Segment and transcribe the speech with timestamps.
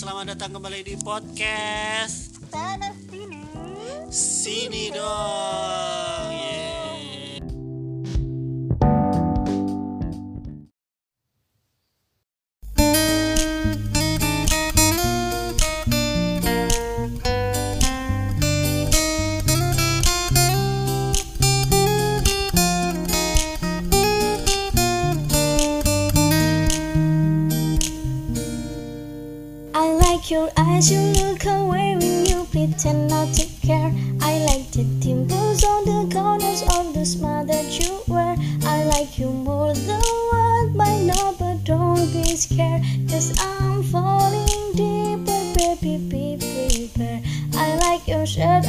[0.00, 3.44] selamat datang kembali di podcast sini.
[4.08, 6.19] Sini dong.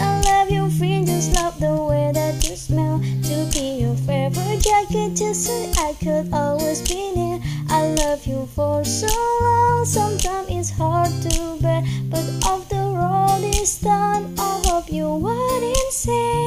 [0.01, 2.99] I love your fringes, love the way that you smell.
[2.99, 7.39] To be your favorite jacket, just so I could always be near.
[7.69, 9.07] I love you for so
[9.43, 11.83] long, sometimes it's hard to bear.
[12.09, 16.40] But after all is done, I hope you wouldn't say.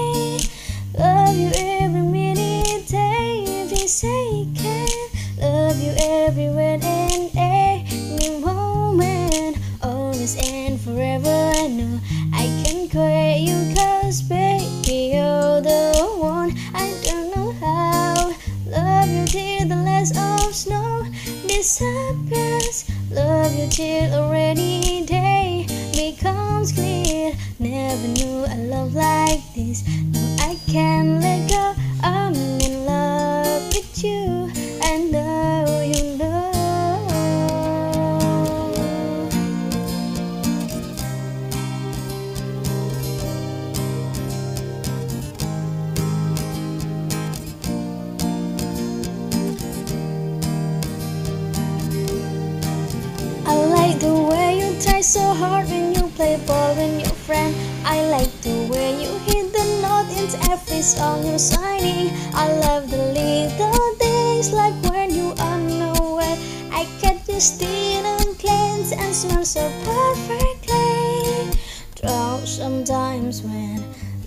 [55.34, 57.54] Hard when you play ball with your friend.
[57.84, 62.10] I like the way you hit the note in every song you're signing.
[62.34, 66.36] I love the little things like when you are nowhere.
[66.72, 71.58] I get you still and cleanse and smell so perfectly.
[71.96, 73.82] Drown sometimes when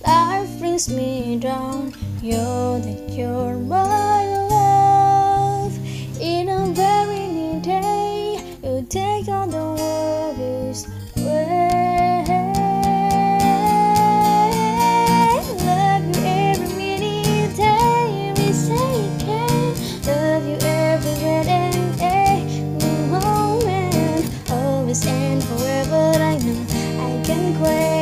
[0.05, 1.93] life brings me down.
[2.21, 4.26] You're the cure, my
[27.59, 27.96] away.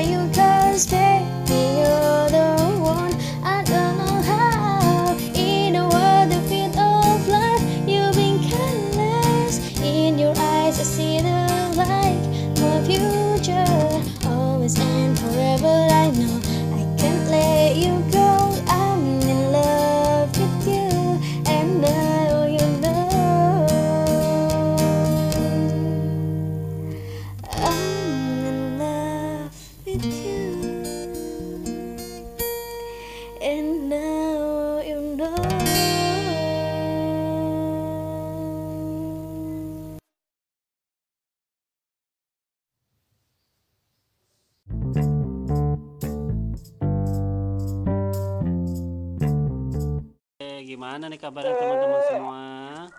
[50.65, 52.43] Gimana nih kabarnya teman-teman semua?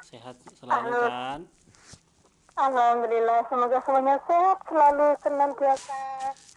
[0.07, 1.41] Sehat selalu kan?
[2.57, 6.01] Alhamdulillah, semoga semuanya sehat selalu senantiasa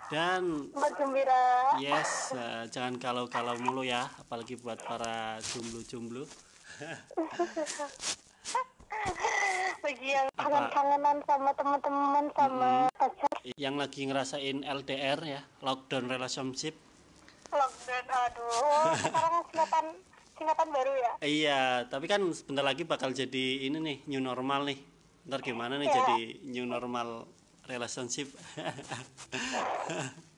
[0.08, 1.76] Dan bergembira.
[1.76, 6.24] yes, eh, jangan kalau-kalau mulu ya, apalagi buat para jomblo-jomblo.
[9.80, 16.76] Bagi yang kangen-kangenan sama teman-teman sama pacar Yang lagi ngerasain LDR ya, lockdown relationship.
[17.52, 19.86] lockdown, aduh, sekarang singkatan
[20.40, 21.12] singkatan baru ya.
[21.20, 24.80] Iya, tapi kan sebentar lagi bakal jadi ini nih new normal nih.
[25.28, 25.96] Ntar gimana nih Iya.
[26.00, 27.28] jadi new normal
[27.68, 28.32] relationship?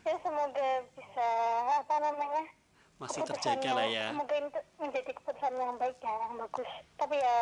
[0.00, 1.28] Ya semoga bisa
[1.76, 2.48] apa namanya
[2.96, 4.08] Masih terjaga lah ya.
[4.08, 6.70] Semoga itu menjadi keputusan yang baik ya, yang bagus.
[6.96, 7.36] Tapi ya,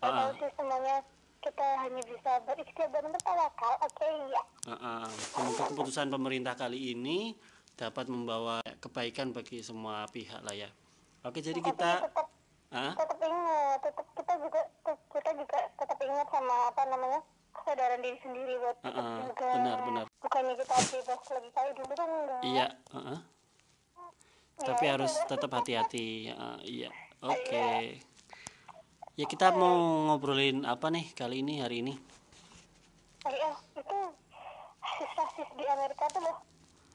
[0.00, 0.08] Ah.
[0.24, 0.96] tahu sih semuanya
[1.40, 3.72] kita hanya bisa berikhtiar dan bertawakal.
[3.80, 4.42] Oke, ya.
[4.68, 5.04] Heeh.
[5.08, 7.36] Semoga keputusan pemerintah kali ini
[7.76, 10.68] dapat membawa kebaikan bagi semua pihak lah ya.
[11.20, 12.26] Oke, jadi Tapi kita tetap
[12.72, 17.20] ah, tetap ingat, tetap kita juga kita juga tetap ingat sama apa namanya
[17.52, 19.50] kesadaran diri sendiri buat tetap Heeh, jaga.
[19.52, 20.06] benar, benar.
[20.24, 22.40] Bukannya kita bebas lagi kayak dulu kan enggak.
[22.40, 23.20] iya, heeh.
[24.60, 26.32] Tapi harus tetap hati-hati.
[26.32, 26.88] Heeh, iya.
[27.20, 28.00] Oke.
[29.20, 31.94] Ya kita mau ngobrolin apa nih kali ini hari ini?
[33.20, 33.96] Oh, iya, itu
[35.68, 36.36] Amerika tuh loh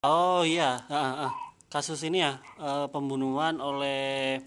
[0.01, 1.33] Oh iya, ah, ah.
[1.69, 4.39] Kasus ini ya eh, pembunuhan oleh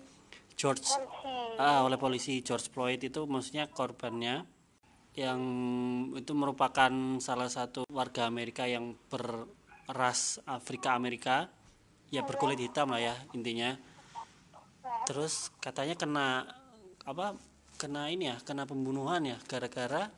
[0.59, 1.63] George polisi.
[1.63, 4.43] ah, oleh polisi George Floyd itu maksudnya korbannya
[5.19, 5.41] yang
[6.15, 11.51] itu merupakan salah satu warga Amerika yang berras Afrika Amerika.
[12.09, 13.77] Ya berkulit hitam lah ya intinya.
[15.05, 16.27] Terus katanya kena
[17.05, 17.37] apa
[17.77, 20.09] kena ini ya kena pembunuhan ya gara-gara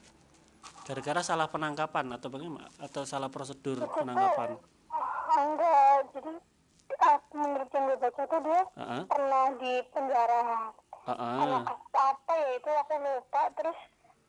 [0.86, 4.56] gara-gara salah penangkapan atau bagaimana atau salah prosedur penangkapan.
[5.30, 6.32] enggak jadi
[7.00, 9.02] aku menurut yang gue baca tuh dia Heeh.
[9.06, 10.40] pernah di penjara
[11.00, 11.64] karena ah.
[11.64, 13.78] kasus apa ya itu aku lupa terus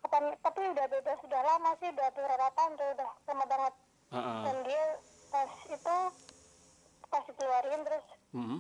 [0.02, 3.74] apa- tapi udah udah sudah lama sih udah beberapa tahun tuh udah lama banget
[4.12, 4.40] Ah, ah.
[4.44, 4.84] dan dia
[5.30, 5.98] pas itu
[7.08, 8.60] pas dikeluarin terus Mm-mm.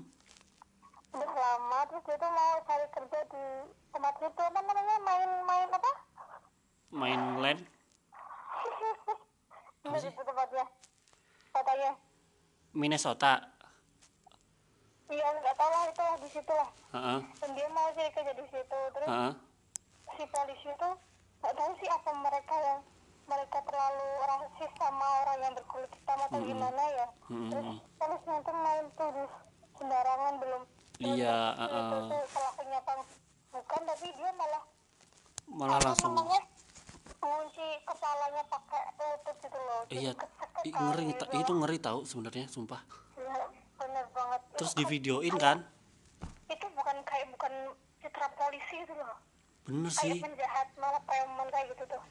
[1.11, 3.43] udah lama terus dia tuh mau cari kerja di
[3.91, 5.91] tempat itu apa namanya main-main apa
[10.21, 10.65] tempatnya
[11.51, 11.91] katanya
[12.71, 13.50] Minnesota
[15.11, 17.19] iya nggak tahu lah itu di situ lah Heeh.
[17.43, 19.33] dan dia mau cari kerja di situ terus Heeh.
[20.15, 20.89] si polisi itu
[21.43, 22.79] nggak tahu sih apa mereka yang
[23.27, 27.49] mereka terlalu rasis sama orang yang berkulit hitam atau gimana ya Mm-mm.
[27.51, 29.23] terus polisnya itu main tuh di
[29.79, 30.63] sembarangan belum
[31.01, 31.89] Iya, itu uh-uh.
[32.13, 32.93] tuh pelakunya apa
[33.49, 34.63] bukan tapi dia malah
[35.49, 40.11] malah langsung mengunci kepalanya pakai lutut gitu loh iya
[40.61, 41.23] ngeri gitu.
[41.33, 42.81] itu ngeri tahu sebenarnya sumpah
[44.61, 45.57] terus di kan- videoin kan
[46.51, 47.53] itu bukan kayak bukan
[48.03, 49.17] citra polisi itu loh.
[49.65, 50.19] Bener kayak sih.
[50.19, 52.01] penjahat malah preman kayak gitu tuh.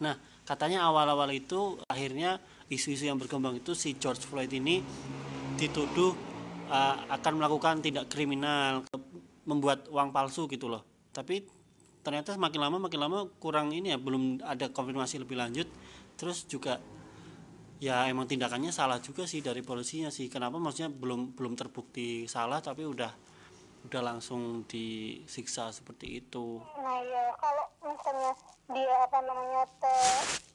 [0.00, 0.14] Nah
[0.46, 4.80] katanya awal-awal itu akhirnya isu-isu yang berkembang itu si George Floyd ini
[5.58, 6.16] dituduh
[6.70, 8.86] uh, akan melakukan tindak kriminal
[9.44, 10.86] membuat uang palsu gitu loh.
[11.10, 11.44] Tapi
[12.00, 15.68] ternyata makin lama makin lama kurang ini ya belum ada konfirmasi lebih lanjut.
[16.16, 16.80] Terus juga
[17.80, 20.28] ya emang tindakannya salah juga sih dari polisinya sih.
[20.28, 20.60] Kenapa?
[20.60, 23.10] Maksudnya belum belum terbukti salah tapi udah
[23.88, 26.60] udah langsung disiksa seperti itu.
[26.76, 28.36] Nah ya kalau misalnya
[28.70, 29.96] dia apa namanya te,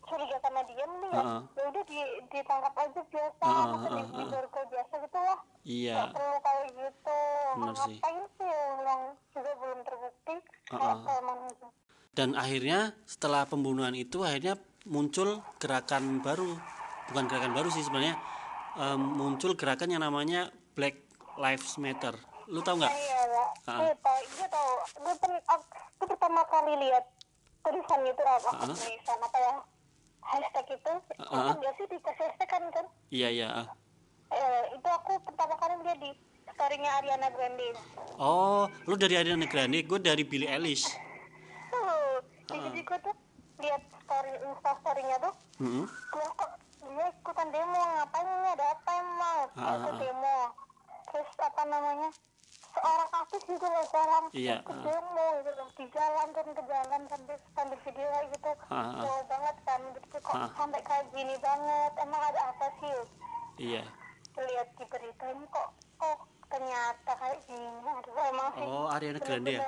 [0.05, 1.41] curiga sama dia mending ya Heeh.
[1.57, 1.99] ya udah di,
[2.29, 5.39] ditangkap aja biasa Heeh, masa di, biasa gitu lah.
[5.65, 5.95] Iya.
[5.97, 7.19] Nggak perlu kayak gitu.
[7.57, 7.81] Bener sih.
[7.81, 8.53] ngapain sih
[8.85, 9.01] yang
[9.33, 10.35] juga belum terbukti?
[10.45, 11.67] Gitu.
[12.15, 12.79] Dan akhirnya
[13.09, 14.55] setelah pembunuhan itu akhirnya
[14.85, 16.74] muncul gerakan baru
[17.11, 18.15] bukan gerakan baru sih sebenarnya
[18.75, 20.99] em, muncul gerakan yang namanya Black
[21.35, 22.15] Lives Matter.
[22.45, 22.93] Lu tau nggak?
[22.93, 23.79] Iya lah Heeh.
[23.81, 24.71] gue tau gue tau.
[25.01, 25.33] Gue pen,
[25.97, 27.05] gue pertama kali lihat
[27.65, 28.75] tulisan itu apa Heeh.
[28.77, 29.53] tulisan apa ya
[30.25, 30.93] hashtag itu.
[31.21, 31.45] Heeh.
[31.49, 32.85] kan biasa dikasih hashtag kan kan?
[33.09, 33.49] Iya iya
[34.31, 36.11] eh, itu aku pertama kali lihat di
[36.49, 37.67] storynya Ariana Grande.
[38.17, 40.89] Oh lu dari Ariana Grande gue dari Billie Eilish.
[41.71, 43.15] Tuh jadi gue tuh
[43.61, 45.33] lihat story insta storynya tuh.
[45.55, 45.85] Mm-mm.
[45.87, 46.51] dia kok
[46.85, 47.81] dia ikutan demo.
[47.81, 48.47] Ngapain ini?
[48.53, 49.39] Ada apa emang?
[49.57, 49.97] Ah, itu ah.
[49.97, 50.37] demo.
[51.11, 52.09] Terus apa namanya?
[52.75, 54.83] Seorang artis gitu loh seorang Iya, ikut ah.
[54.83, 55.67] demo gitu loh.
[55.75, 58.51] Di jalan turun ke jalan sambil sambil video kayak gitu.
[58.67, 59.03] Ah, ah.
[59.03, 59.81] jauh banget kan.
[59.95, 60.49] Gitu kok Ah.
[60.55, 61.91] sampai kayak gini banget?
[61.99, 62.91] Emang ada apa sih?
[63.57, 63.83] Iya.
[64.35, 66.19] Lihat di berita ini kok kok
[66.51, 67.67] ternyata kayak gini?
[67.79, 68.65] Aduh emang sih.
[68.67, 69.63] Oh Ariana Grande ya?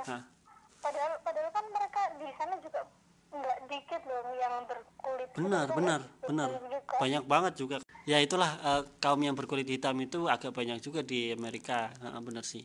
[0.78, 2.80] Padahal padahal kan mereka di sana juga
[3.28, 6.48] nggak dikit loh yang berkulit benar hitam benar benar.
[6.58, 6.80] Juga.
[6.98, 7.76] banyak banget juga.
[8.08, 11.92] Ya itulah eh, kaum yang berkulit hitam itu agak banyak juga di Amerika.
[12.00, 12.64] Heeh, benar sih.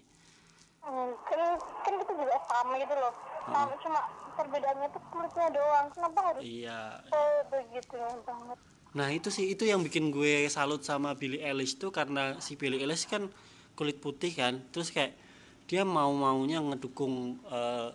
[0.83, 3.15] Hmm, kan, kan itu juga sama gitu loh.
[3.47, 4.01] Sama cuma
[4.39, 5.87] perbedaannya tuh kulitnya doang.
[5.91, 7.03] Kenapa harus iya.
[7.11, 8.59] Oh, begitu banget.
[8.93, 12.81] Nah itu sih itu yang bikin gue salut sama Billie Eilish tuh karena si Billie
[12.85, 13.27] Eilish kan
[13.73, 15.17] kulit putih kan, terus kayak
[15.65, 17.89] dia mau maunya ngedukung eh,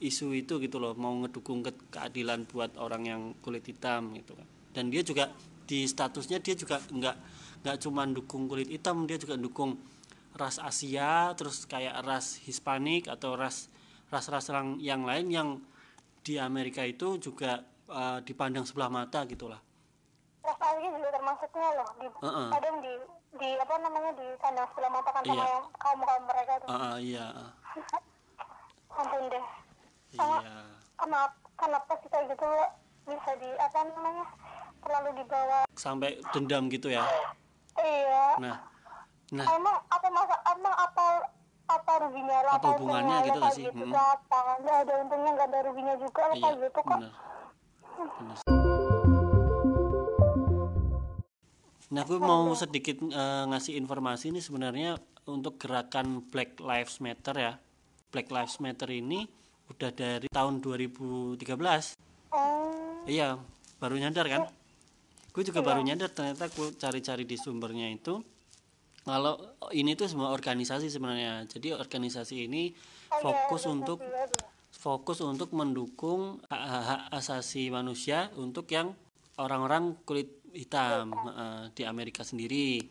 [0.00, 4.46] isu itu gitu loh, mau ngedukung ke keadilan buat orang yang kulit hitam gitu kan.
[4.72, 5.30] Dan dia juga
[5.64, 7.16] di statusnya dia juga nggak
[7.62, 9.76] nggak cuma dukung kulit hitam, dia juga dukung
[10.34, 13.66] ras Asia, terus kayak ras Hispanik atau ras
[14.08, 15.48] ras-ras yang, yang lain yang
[16.22, 19.58] di Amerika itu juga eh, dipandang sebelah mata gitulah.
[20.40, 22.48] nostalgia juga termasuknya loh di Heeh.
[22.48, 22.92] kadang di
[23.36, 25.44] di apa namanya di kandang sebelah mata kan sama Iya.
[25.44, 27.26] yang kaum kaum mereka tuh Ah, ah, iya,
[28.98, 29.44] ampun deh
[30.14, 30.64] iya.
[30.96, 32.46] kenapa kenapa kayak gitu
[33.08, 34.24] bisa di apa namanya
[34.84, 37.04] terlalu dibawa Sampai dendam gitu ya.
[37.78, 38.56] iya Nah,
[39.34, 41.04] nah, emang apa masa emang apa
[41.68, 43.64] apa ruginya lo Apa hubungannya gitu kayak sih?
[43.68, 44.08] gitu nggak
[44.64, 46.98] ada untungnya nggak ada ruginya juga iya, kayak gitu kok.
[51.88, 57.52] Nah, gue mau sedikit eh, ngasih informasi ini sebenarnya untuk gerakan Black Lives Matter ya.
[58.12, 59.28] Black Lives Matter ini
[59.68, 61.40] udah dari tahun 2013.
[62.28, 63.40] Hmm, Iya,
[63.78, 64.42] baru nyadar kan?
[65.28, 68.18] gue juga baru nyadar ternyata gue cari-cari di sumbernya itu.
[69.06, 69.38] Kalau
[69.70, 71.46] ini tuh semua organisasi sebenarnya.
[71.46, 72.74] Jadi organisasi ini
[73.06, 74.02] fokus untuk
[74.68, 78.92] fokus untuk mendukung hak-hak asasi manusia untuk yang
[79.38, 82.82] orang-orang kulit hitam eh, di Amerika sendiri.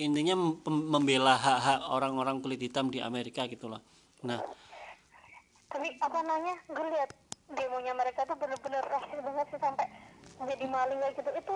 [0.00, 3.84] Intinya mem- membela hak-hak orang-orang kulit hitam di Amerika gitu loh.
[4.24, 4.40] Nah
[5.70, 7.10] tapi apa namanya gue lihat
[7.50, 9.86] demonya mereka tuh bener-bener rasis banget sih sampai
[10.40, 11.30] jadi maling kayak gitu.
[11.32, 11.54] Itu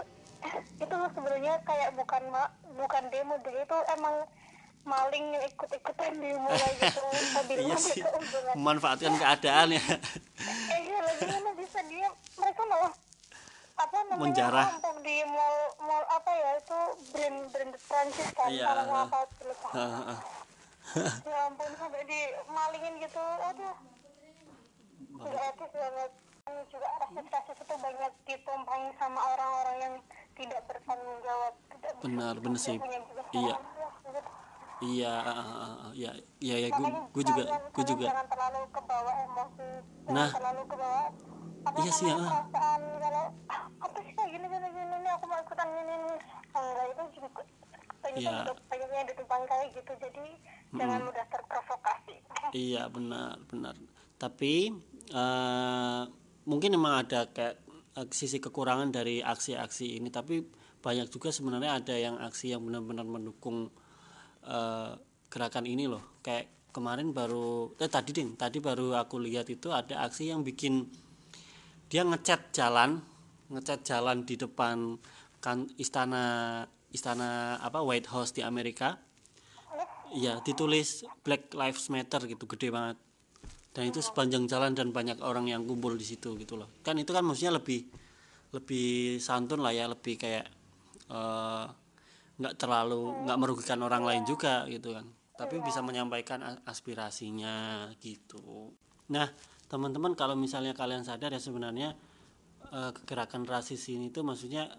[0.79, 2.43] itu sebenarnya kayak bukan ma
[2.75, 4.15] bukan demo deh itu emang
[4.85, 7.01] maling yang ikut-ikutan demo kayak gitu.
[7.55, 8.01] Iya sih.
[8.55, 9.83] memanfaatkan keadaan ya.
[10.71, 12.93] Eh iya lagi mana bisa dia mereka malah
[13.75, 14.67] apa namanya Menjarah.
[14.71, 16.79] ngomong di mall mall apa ya itu
[17.11, 18.67] brand brand Prancis kan Iya.
[18.71, 19.19] kalau apa
[21.27, 23.75] ya ampun sampai di malingin gitu aduh
[25.27, 26.11] etis banget
[26.69, 29.95] juga rasis-rasis itu banyak ditumpangi sama orang-orang yang
[30.35, 32.77] tidak bertanggung jawab tidak benar benar sih.
[33.33, 33.55] iya.
[33.57, 34.25] salah.
[34.83, 35.49] iya ah, ah,
[35.81, 38.05] ah, iya iya ya gue gue juga gue juga.
[38.05, 39.69] jangan terlalu kebawa emosi
[40.05, 40.31] jangan Nah.
[40.31, 41.03] terlalu kebawa.
[41.65, 45.41] Apa Iya sih, perasaan kalau "Ah, apa sih kayak gini gini gini ini aku mau
[45.41, 46.13] ikutan ini ini.
[46.53, 47.29] Enggak itu juga
[48.05, 48.53] pengen Iya.
[48.69, 49.93] pengennya ditumpangi kayak gitu.
[49.97, 50.25] Jadi
[50.77, 52.17] jangan mudah terprovokasi.
[52.53, 53.75] Iya benar benar.
[54.21, 54.77] Tapi
[55.11, 56.03] eh,
[56.49, 57.57] mungkin memang ada kayak
[57.99, 60.09] eh, sisi kekurangan dari aksi-aksi ini.
[60.09, 60.41] Tapi
[60.85, 63.69] banyak juga sebenarnya ada yang aksi yang benar-benar mendukung
[64.47, 64.93] eh,
[65.29, 66.21] gerakan ini loh.
[66.25, 70.91] Kayak kemarin baru eh tadi ding tadi baru aku lihat itu ada aksi yang bikin
[71.87, 72.99] dia ngecat jalan
[73.47, 74.99] ngecat jalan di depan
[75.39, 78.99] kan istana istana apa White House di Amerika
[80.15, 82.95] Iya, ditulis Black Lives Matter gitu, gede banget.
[83.75, 86.71] Dan itu sepanjang jalan dan banyak orang yang kumpul di situ gitu loh.
[86.87, 87.91] Kan itu kan maksudnya lebih
[88.55, 90.47] lebih santun lah ya, lebih kayak
[91.11, 91.65] eh,
[92.39, 95.03] nggak terlalu nggak merugikan orang lain juga gitu kan.
[95.35, 98.71] Tapi bisa menyampaikan aspirasinya gitu.
[99.11, 99.27] Nah,
[99.67, 101.99] teman-teman kalau misalnya kalian sadar ya sebenarnya
[102.71, 104.71] eh, gerakan rasis ini tuh maksudnya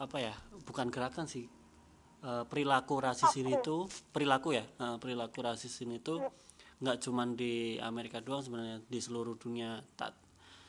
[0.00, 0.32] apa ya?
[0.64, 1.44] Bukan gerakan sih,
[2.24, 6.47] eh, perilaku rasis ini tuh perilaku ya eh, perilaku rasis ini tuh
[6.78, 9.82] nggak cuman di Amerika doang sebenarnya di seluruh dunia.
[9.94, 10.12] Tak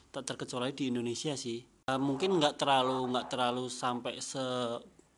[0.10, 1.62] tak terkecuali di Indonesia sih.
[1.86, 4.42] Eh, mungkin nggak terlalu nggak terlalu sampai se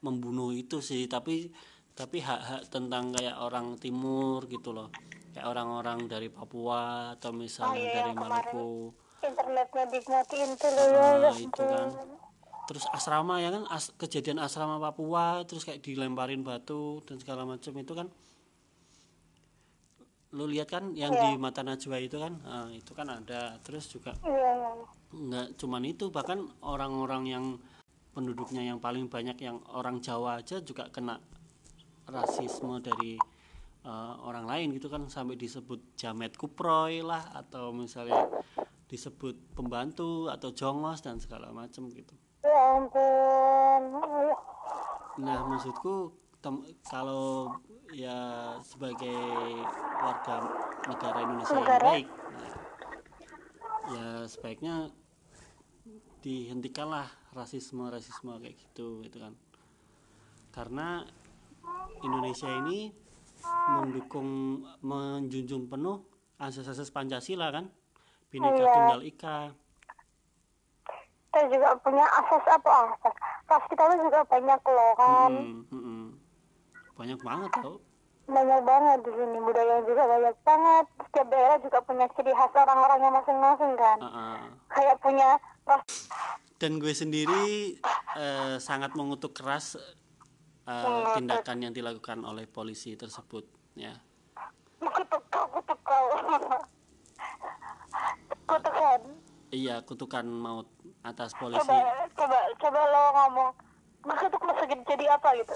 [0.01, 1.47] membunuh itu sih tapi
[1.91, 4.89] tapi hak-hak tentang kayak orang timur gitu loh.
[5.31, 8.51] Kayak orang-orang dari Papua atau misalnya Oh, iya, dari kemarin.
[8.51, 8.71] Maluku.
[9.21, 11.87] internetnya dimatiin tuh loh ya Nah, ya itu kan.
[12.63, 17.69] Terus asrama ya kan as- kejadian asrama Papua terus kayak dilemparin batu dan segala macam
[17.75, 18.09] itu kan
[20.31, 22.39] lu lihat kan yang di mata Najwa itu kan?
[22.39, 23.59] Nah, itu kan ada.
[23.63, 24.71] Terus juga iya iya
[25.11, 27.45] nggak cuman itu bahkan orang-orang yang
[28.15, 31.19] penduduknya yang paling banyak yang orang Jawa aja juga kena
[32.07, 33.19] rasisme dari
[33.83, 35.11] eh, orang lain gitu kan.
[35.11, 38.23] Sampai disebut jamet kuproy lah atau misalnya
[38.87, 42.15] disebut pembantu atau jongos dan segala macam gitu.
[42.43, 43.81] Ya ampun.
[45.19, 47.51] Nah, maksudku tem- kalau
[47.91, 48.17] ya
[48.63, 49.19] sebagai
[49.99, 50.41] warga
[50.87, 52.51] negara Indonesia yang baik, nah,
[53.91, 54.75] ya sebaiknya
[56.23, 59.33] dihentikanlah rasisme-rasisme kayak gitu, gitu kan.
[60.55, 61.03] Karena
[62.01, 62.91] Indonesia ini
[63.75, 66.01] mendukung, menjunjung penuh
[66.41, 67.69] asas-asas Pancasila kan,
[68.31, 68.73] Bhinneka Iya.
[68.73, 69.39] Tunggal Ika.
[71.31, 73.15] kita juga punya akses apa akses
[73.47, 76.07] ras kita juga banyak loh kan Mm-mm, mm-mm.
[77.01, 77.81] Banyak banget tau.
[78.31, 80.85] banyak banget di sini budaya juga banyak banget.
[81.09, 83.97] Setiap daerah juga punya ciri khas orang-orangnya masing-masing kan?
[83.97, 84.39] Uh-uh.
[84.69, 85.29] kayak punya
[85.65, 85.83] ras
[86.61, 87.81] dan gue sendiri
[88.21, 89.81] eh, sangat mengutuk keras
[90.69, 93.97] eh, tindakan yang dilakukan oleh polisi tersebut ya.
[94.77, 96.05] Kutuk kau kutuk kau.
[98.45, 99.01] Kutukan.
[99.49, 100.69] Iya kutukan maut
[101.01, 101.65] atas polisi.
[101.65, 103.51] coba coba coba lo ngomong.
[104.05, 105.53] Kutuk lo segede jadi apa gitu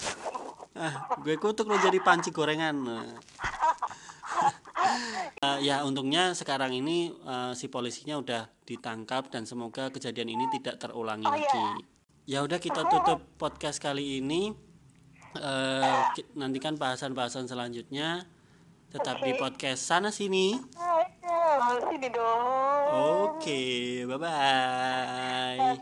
[0.76, 2.76] ah gue kutuk lo jadi panci gorengan.
[5.42, 10.80] Eh, ya untungnya sekarang ini eh, si polisinya udah ditangkap dan semoga kejadian ini tidak
[10.80, 11.66] terulangi lagi.
[12.26, 14.54] Ya udah kita tutup podcast kali ini.
[16.16, 18.24] Ki- nantikan bahasan-bahasan selanjutnya.
[18.90, 20.56] Tetap di podcast sana sini.
[20.80, 22.84] Ayo, sini dong.
[23.36, 23.62] Oke
[24.08, 25.78] bye bye Eh,